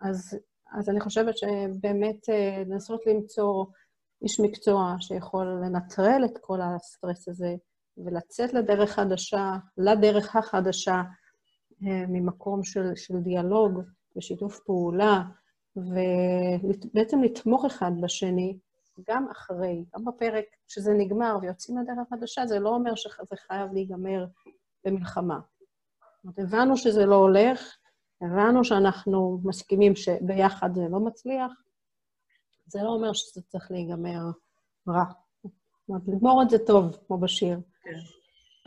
אז, 0.02 0.40
אז 0.72 0.90
אני 0.90 1.00
חושבת 1.00 1.38
שבאמת 1.38 2.30
אה, 2.30 2.64
לנסות 2.66 3.06
למצוא 3.06 3.66
איש 4.22 4.40
מקצוע 4.40 4.96
שיכול 5.00 5.46
לנטרל 5.64 6.22
את 6.26 6.38
כל 6.42 6.62
הסטרס 6.62 7.28
הזה, 7.28 7.56
ולצאת 7.98 8.54
לדרך 8.54 8.92
חדשה, 8.92 9.54
לדרך 9.78 10.36
החדשה, 10.36 11.02
אה, 11.84 12.06
ממקום 12.08 12.64
של, 12.64 12.96
של 12.96 13.18
דיאלוג 13.18 13.82
ושיתוף 14.16 14.60
פעולה, 14.60 15.24
ובעצם 15.76 17.24
לתמוך 17.24 17.66
אחד 17.66 17.92
בשני, 18.02 18.58
גם 19.10 19.28
אחרי, 19.32 19.86
גם 19.96 20.06
בפרק 20.06 20.46
שזה 20.68 20.94
נגמר 20.94 21.38
ויוצאים 21.42 21.78
לדרך 21.78 22.08
חדשה, 22.10 22.46
זה 22.46 22.60
לא 22.60 22.70
אומר 22.70 22.96
שזה 22.96 23.36
חייב 23.48 23.74
להיגמר 23.74 24.26
במלחמה. 24.86 25.40
הבנו 26.38 26.78
שזה 26.78 27.06
לא 27.06 27.16
הולך, 27.16 27.78
הבנו 28.22 28.64
שאנחנו 28.64 29.40
מסכימים 29.44 29.96
שביחד 29.96 30.70
זה 30.74 30.82
לא 30.90 31.00
מצליח, 31.00 31.52
זה 32.68 32.80
לא 32.84 32.90
אומר 32.90 33.14
שזה 33.14 33.42
צריך 33.48 33.72
להיגמר 33.72 34.20
רע. 34.88 35.04
זאת 35.44 35.90
אומרת, 35.90 36.02
לגמור 36.08 36.42
את 36.42 36.50
זה 36.50 36.58
טוב, 36.58 36.98
כמו 37.08 37.18
בשיר. 37.18 37.58
כן. 37.84 38.00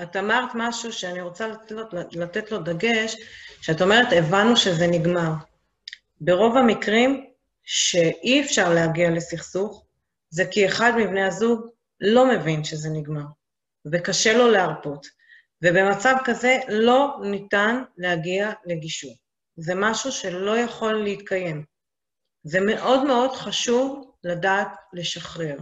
את 0.02 0.16
אמרת 0.16 0.50
משהו 0.54 0.92
שאני 0.92 1.20
רוצה 1.20 1.48
לתת 1.48 1.74
לתת 2.12 2.52
לו 2.52 2.58
דגש, 2.58 3.16
שאת 3.60 3.82
אומרת, 3.82 4.06
הבנו 4.12 4.56
שזה 4.56 4.86
נגמר. 4.86 5.32
ברוב 6.20 6.56
המקרים 6.56 7.30
שאי 7.64 8.40
אפשר 8.40 8.74
להגיע 8.74 9.10
לסכסוך, 9.10 9.84
זה 10.30 10.44
כי 10.50 10.66
אחד 10.66 10.92
מבני 10.96 11.24
הזוג 11.24 11.66
לא 12.00 12.28
מבין 12.28 12.64
שזה 12.64 12.88
נגמר, 12.90 13.24
וקשה 13.92 14.38
לו 14.38 14.50
להרפות. 14.50 15.06
ובמצב 15.62 16.14
כזה 16.24 16.58
לא 16.68 17.16
ניתן 17.22 17.82
להגיע 17.96 18.52
לגישור. 18.66 19.14
זה 19.56 19.74
משהו 19.74 20.12
שלא 20.12 20.58
יכול 20.58 20.94
להתקיים. 21.02 21.64
זה 22.42 22.60
מאוד 22.60 23.04
מאוד 23.04 23.32
חשוב 23.32 24.12
לדעת 24.24 24.68
לשחרר. 24.92 25.56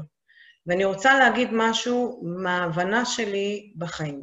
ואני 0.66 0.84
רוצה 0.84 1.18
להגיד 1.18 1.48
משהו 1.52 2.22
מההבנה 2.42 3.04
שלי 3.04 3.72
בחיים. 3.76 4.22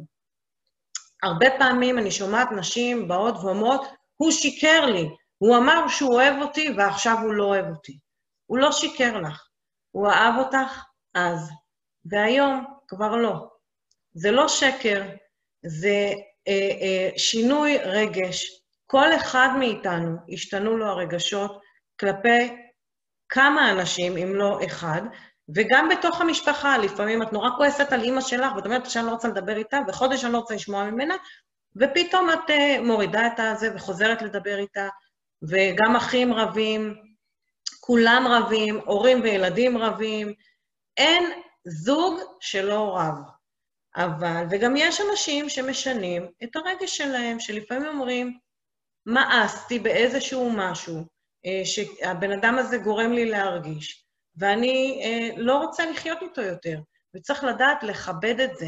הרבה 1.22 1.46
פעמים 1.58 1.98
אני 1.98 2.10
שומעת 2.10 2.48
נשים 2.52 3.08
באות 3.08 3.34
ואומרות, 3.34 3.86
הוא 4.16 4.30
שיקר 4.30 4.86
לי, 4.86 5.08
הוא 5.38 5.56
אמר 5.56 5.88
שהוא 5.88 6.14
אוהב 6.14 6.42
אותי 6.42 6.74
ועכשיו 6.76 7.16
הוא 7.22 7.34
לא 7.34 7.44
אוהב 7.44 7.66
אותי. 7.66 7.98
הוא 8.46 8.58
לא 8.58 8.72
שיקר 8.72 9.20
לך, 9.20 9.48
הוא 9.90 10.08
אהב 10.08 10.34
אותך 10.38 10.84
אז, 11.14 11.50
והיום 12.04 12.64
כבר 12.88 13.16
לא. 13.16 13.48
זה 14.14 14.30
לא 14.30 14.48
שקר, 14.48 15.02
זה 15.66 16.12
אה, 16.48 16.70
אה, 16.80 17.10
שינוי 17.16 17.78
רגש. 17.78 18.62
כל 18.86 19.16
אחד 19.16 19.48
מאיתנו 19.58 20.16
השתנו 20.32 20.76
לו 20.76 20.86
הרגשות 20.86 21.60
כלפי 22.00 22.56
כמה 23.28 23.70
אנשים, 23.72 24.16
אם 24.16 24.34
לא 24.34 24.58
אחד, 24.66 25.02
וגם 25.54 25.88
בתוך 25.88 26.20
המשפחה, 26.20 26.78
לפעמים 26.78 27.22
את 27.22 27.32
נורא 27.32 27.50
כועסת 27.56 27.92
על 27.92 28.02
אימא 28.02 28.20
שלך, 28.20 28.52
ואת 28.56 28.64
אומרת 28.64 28.90
שאני 28.90 29.06
לא 29.06 29.10
רוצה 29.10 29.28
לדבר 29.28 29.56
איתה, 29.56 29.78
וחודש 29.88 30.24
אני 30.24 30.32
לא 30.32 30.38
רוצה 30.38 30.54
לשמוע 30.54 30.90
ממנה, 30.90 31.14
ופתאום 31.76 32.30
את 32.30 32.50
uh, 32.50 32.82
מורידה 32.82 33.26
את 33.26 33.40
הזה 33.40 33.74
וחוזרת 33.74 34.22
לדבר 34.22 34.58
איתה, 34.58 34.88
וגם 35.48 35.96
אחים 35.96 36.32
רבים, 36.32 36.94
כולם 37.80 38.26
רבים, 38.26 38.80
הורים 38.84 39.20
וילדים 39.22 39.78
רבים, 39.78 40.32
אין 40.96 41.24
זוג 41.64 42.20
שלא 42.40 42.96
רב. 42.96 43.14
אבל, 43.96 44.44
וגם 44.50 44.76
יש 44.76 45.00
אנשים 45.10 45.48
שמשנים 45.48 46.28
את 46.44 46.56
הרגש 46.56 46.96
שלהם, 46.96 47.40
שלפעמים 47.40 47.88
אומרים, 47.88 48.38
מאסתי 49.06 49.78
באיזשהו 49.78 50.50
משהו 50.56 51.15
שהבן 51.64 52.32
אדם 52.32 52.58
הזה 52.58 52.78
גורם 52.78 53.12
לי 53.12 53.24
להרגיש, 53.24 54.06
ואני 54.36 55.00
אה, 55.04 55.28
לא 55.36 55.58
רוצה 55.58 55.90
לחיות 55.90 56.18
איתו 56.22 56.42
יותר, 56.42 56.78
וצריך 57.16 57.44
לדעת 57.44 57.82
לכבד 57.82 58.40
את 58.40 58.56
זה. 58.56 58.66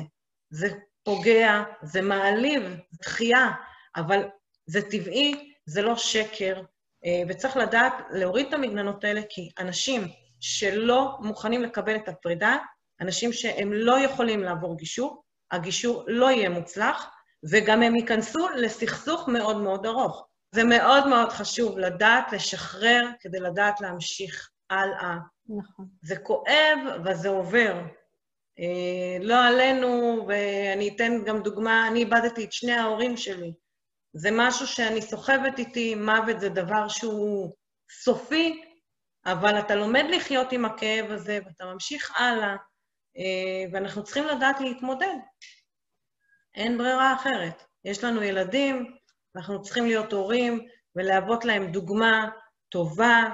זה 0.51 0.69
פוגע, 1.05 1.63
זה 1.83 2.03
מעליב, 2.03 2.63
זה 2.91 2.99
דחייה, 3.03 3.51
אבל 3.97 4.29
זה 4.67 4.91
טבעי, 4.91 5.53
זה 5.67 5.83
לא 5.83 5.97
שקר, 5.97 6.63
אה, 7.05 7.23
וצריך 7.29 7.57
לדעת 7.57 7.95
להוריד 8.11 8.47
את 8.47 8.55
המגננות 8.55 9.05
האלה, 9.05 9.21
כי 9.29 9.51
אנשים 9.59 10.03
שלא 10.41 11.17
מוכנים 11.21 11.63
לקבל 11.63 11.97
את 11.97 12.09
הפרידה, 12.09 12.57
אנשים 13.01 13.33
שהם 13.33 13.73
לא 13.73 13.99
יכולים 13.99 14.41
לעבור 14.43 14.77
גישור, 14.77 15.23
הגישור 15.51 16.05
לא 16.07 16.31
יהיה 16.31 16.49
מוצלח, 16.49 17.11
וגם 17.51 17.83
הם 17.83 17.97
ייכנסו 17.97 18.49
לסכסוך 18.49 19.29
מאוד 19.29 19.57
מאוד 19.57 19.87
ארוך. 19.87 20.28
זה 20.55 20.65
מאוד 20.65 21.07
מאוד 21.07 21.29
חשוב 21.29 21.79
לדעת 21.79 22.33
לשחרר 22.33 23.11
כדי 23.21 23.41
לדעת 23.41 23.81
להמשיך 23.81 24.51
הלאה. 24.71 25.17
נכון. 25.49 25.87
זה 26.03 26.17
כואב, 26.17 26.79
אבל 26.97 27.15
זה 27.15 27.29
עובר. 27.29 27.75
אה, 28.59 29.19
לא 29.21 29.45
עלינו, 29.45 30.25
ואני 30.29 30.89
אתן 30.97 31.25
גם 31.25 31.43
דוגמה, 31.43 31.89
אני 31.89 32.01
איבדתי 32.01 32.45
את 32.45 32.53
שני 32.53 32.73
ההורים 32.73 33.17
שלי. 33.17 33.53
זה 34.13 34.29
משהו 34.33 34.67
שאני 34.67 35.03
סוחבת 35.03 35.59
איתי, 35.59 35.95
מוות 35.95 36.41
זה 36.41 36.49
דבר 36.49 36.89
שהוא 36.89 37.55
סופי, 37.91 38.63
אבל 39.27 39.59
אתה 39.59 39.75
לומד 39.75 40.05
לחיות 40.09 40.53
עם 40.53 40.65
הכאב 40.65 41.11
הזה, 41.11 41.39
ואתה 41.47 41.65
ממשיך 41.65 42.21
הלאה, 42.21 42.57
אה, 43.17 43.65
ואנחנו 43.73 44.05
צריכים 44.05 44.25
לדעת 44.25 44.61
להתמודד. 44.61 45.17
אין 46.55 46.79
ברירה 46.79 47.15
אחרת. 47.15 47.65
יש 47.85 48.05
לנו 48.05 48.23
ילדים, 48.23 48.98
אנחנו 49.39 49.63
צריכים 49.63 49.85
להיות 49.85 50.13
הורים 50.13 50.67
ולהוות 50.97 51.45
להם 51.45 51.73
דוגמה 51.73 52.29
טובה 52.69 53.25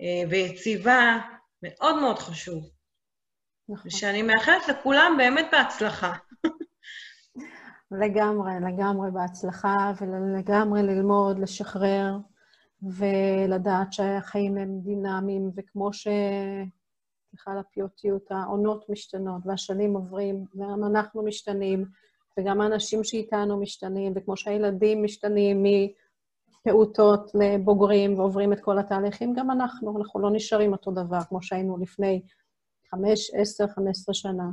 אה, 0.00 0.28
ויציבה, 0.30 1.18
מאוד 1.62 2.00
מאוד 2.00 2.18
חשוב. 2.18 2.70
נכון. 3.68 3.86
ושאני 3.86 4.22
מאחלת 4.22 4.68
לכולם 4.68 5.14
באמת 5.18 5.46
בהצלחה. 5.52 6.12
לגמרי, 7.90 8.52
לגמרי 8.60 9.10
בהצלחה, 9.10 9.92
ולגמרי 10.00 10.82
ללמוד, 10.82 11.38
לשחרר, 11.38 12.16
ולדעת 12.82 13.92
שהחיים 13.92 14.56
הם 14.56 14.80
דינמיים, 14.80 15.50
וכמו 15.56 15.92
ש... 15.92 16.08
סליחה 17.30 17.52
על 17.52 17.58
הפיוטיות, 17.58 18.30
העונות 18.30 18.88
משתנות, 18.88 19.42
והשנים 19.46 19.94
עוברים, 19.94 20.44
וגם 20.54 20.84
אנחנו 20.84 21.22
משתנים, 21.24 21.84
וגם 22.38 22.60
האנשים 22.60 23.04
שאיתנו 23.04 23.60
משתנים, 23.60 24.12
וכמו 24.16 24.36
שהילדים 24.36 25.02
משתנים 25.02 25.62
מפעוטות 26.66 27.30
לבוגרים 27.34 28.18
ועוברים 28.18 28.52
את 28.52 28.60
כל 28.60 28.78
התהליכים, 28.78 29.34
גם 29.34 29.50
אנחנו, 29.50 29.98
אנחנו 29.98 30.20
לא 30.20 30.30
נשארים 30.30 30.72
אותו 30.72 30.90
דבר 30.90 31.20
כמו 31.28 31.42
שהיינו 31.42 31.78
לפני 31.78 32.22
חמש, 32.90 33.30
עשר, 33.34 33.66
חמש 33.68 33.88
עשרה 33.88 34.14
שנה. 34.14 34.50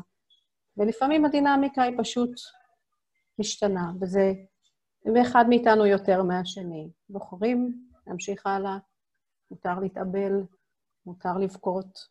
ולפעמים 0.77 1.25
הדינמיקה 1.25 1.83
היא 1.83 1.97
פשוט 1.97 2.31
משתנה, 3.39 3.91
וזה... 4.01 4.33
ואחד 5.15 5.45
מאיתנו 5.49 5.85
יותר 5.85 6.23
מהשני. 6.23 6.89
בוחרים 7.09 7.87
להמשיך 8.07 8.47
הלאה, 8.47 8.77
מותר 9.51 9.79
להתאבל, 9.79 10.43
מותר 11.05 11.37
לבכות, 11.37 12.07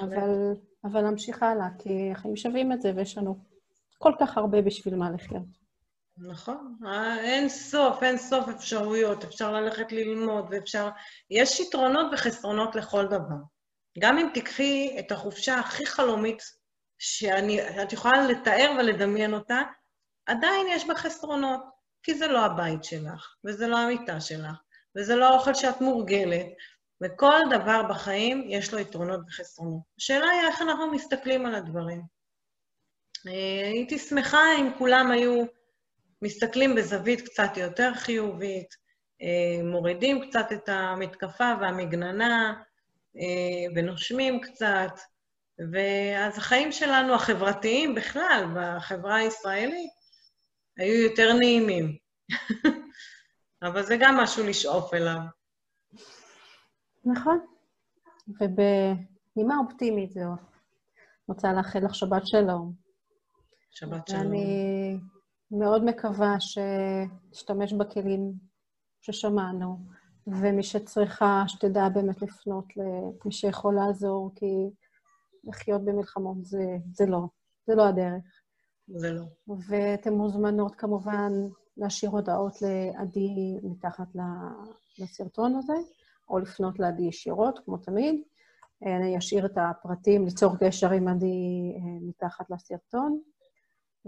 אבל, 0.00 0.54
אבל 0.84 1.02
להמשיך 1.02 1.42
הלאה, 1.42 1.68
כי 1.78 2.10
החיים 2.12 2.36
שווים 2.36 2.72
את 2.72 2.82
זה 2.82 2.92
ויש 2.96 3.18
לנו 3.18 3.38
כל 3.98 4.12
כך 4.20 4.38
הרבה 4.38 4.62
בשביל 4.62 4.96
מה 4.96 5.10
לחיות. 5.10 5.68
נכון, 6.16 6.78
אה, 6.86 7.20
אין 7.20 7.48
סוף, 7.48 8.02
אין 8.02 8.18
סוף 8.18 8.48
אפשרויות, 8.48 9.24
אפשר 9.24 9.52
ללכת 9.52 9.92
ללמוד 9.92 10.46
ואפשר... 10.50 10.88
יש 11.30 11.60
יתרונות 11.60 12.06
וחסרונות 12.12 12.74
לכל 12.74 13.06
דבר. 13.06 13.36
גם 13.98 14.18
אם 14.18 14.28
תיקחי 14.34 14.96
את 14.98 15.12
החופשה 15.12 15.58
הכי 15.58 15.86
חלומית 15.86 16.42
שאת 16.98 17.92
יכולה 17.92 18.26
לתאר 18.26 18.72
ולדמיין 18.78 19.34
אותה, 19.34 19.60
עדיין 20.26 20.66
יש 20.70 20.86
בה 20.86 20.94
חסרונות, 20.94 21.60
כי 22.02 22.14
זה 22.14 22.26
לא 22.26 22.44
הבית 22.44 22.84
שלך, 22.84 23.34
וזה 23.44 23.66
לא 23.66 23.78
המיטה 23.78 24.20
שלך, 24.20 24.56
וזה 24.96 25.16
לא 25.16 25.28
האוכל 25.28 25.54
שאת 25.54 25.80
מורגלת, 25.80 26.46
וכל 27.02 27.38
דבר 27.50 27.82
בחיים 27.82 28.44
יש 28.48 28.72
לו 28.72 28.78
יתרונות 28.78 29.20
וחסרונות. 29.28 29.82
השאלה 29.98 30.26
היא 30.30 30.48
איך 30.48 30.62
אנחנו 30.62 30.90
מסתכלים 30.90 31.46
על 31.46 31.54
הדברים. 31.54 32.17
אה, 33.26 33.68
הייתי 33.70 33.98
שמחה 33.98 34.38
אם 34.58 34.70
כולם 34.78 35.10
היו 35.10 35.44
מסתכלים 36.22 36.74
בזווית 36.74 37.20
קצת 37.20 37.56
יותר 37.56 37.94
חיובית, 37.94 38.74
אה, 39.22 39.62
מורידים 39.64 40.28
קצת 40.28 40.52
את 40.52 40.68
המתקפה 40.68 41.52
והמגננה 41.60 42.62
אה, 43.16 43.72
ונושמים 43.76 44.40
קצת, 44.40 45.00
ואז 45.72 46.38
החיים 46.38 46.72
שלנו, 46.72 47.14
החברתיים 47.14 47.94
בכלל, 47.94 48.44
בחברה 48.56 49.16
הישראלית, 49.16 49.90
היו 50.76 51.02
יותר 51.02 51.32
נעימים. 51.32 51.96
אבל 53.62 53.82
זה 53.82 53.96
גם 54.00 54.16
משהו 54.16 54.46
לשאוף 54.46 54.94
אליו. 54.94 55.18
נכון. 57.04 57.46
ובנימה 58.28 59.54
אופטימית 59.58 60.12
זו, 60.12 60.20
רוצה 61.28 61.52
לאחל 61.52 61.78
לך 61.84 61.94
שבת 61.94 62.26
שלום. 62.26 62.87
שבת 63.70 64.08
שלום. 64.08 64.20
ואני 64.20 64.98
מאוד 65.50 65.84
מקווה 65.84 66.36
שתשתמש 66.40 67.72
בכלים 67.72 68.32
ששמענו, 69.00 69.78
ומי 70.26 70.62
שצריכה, 70.62 71.44
שתדע 71.46 71.88
באמת 71.88 72.22
לפנות 72.22 72.64
למי 72.76 73.32
שיכול 73.32 73.74
לעזור, 73.74 74.30
כי 74.34 74.70
לחיות 75.44 75.84
במלחמות 75.84 76.44
זה, 76.44 76.76
זה 76.92 77.06
לא, 77.06 77.20
זה 77.66 77.74
לא 77.74 77.88
הדרך. 77.88 78.42
זה 78.88 79.12
לא. 79.12 79.22
ואתן 79.68 80.12
מוזמנות 80.12 80.74
כמובן 80.74 81.32
להשאיר 81.76 82.10
הודעות 82.10 82.62
לעדי 82.62 83.58
מתחת 83.62 84.08
לסרטון 84.98 85.54
הזה, 85.54 85.76
או 86.28 86.38
לפנות 86.38 86.78
לעדי 86.78 87.02
ישירות, 87.02 87.58
כמו 87.64 87.76
תמיד. 87.76 88.22
אני 88.86 89.18
אשאיר 89.18 89.46
את 89.46 89.58
הפרטים, 89.58 90.24
ליצור 90.24 90.56
קשר 90.60 90.90
עם 90.90 91.08
עדי 91.08 91.26
אה, 91.76 92.08
מתחת 92.08 92.50
לסרטון. 92.50 93.20